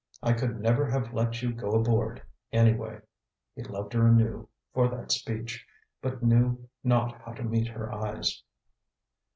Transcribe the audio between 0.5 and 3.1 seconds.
never have let you go aboard, anyway!"